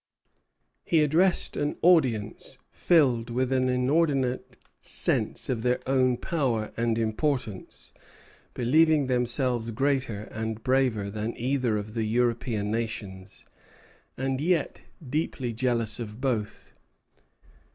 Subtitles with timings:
[0.83, 7.93] He addressed an audience filled with an inordinate sense of their own power and importance,
[8.55, 13.45] believing themselves greater and braver than either of the European nations,
[14.17, 16.73] and yet deeply jealous of both.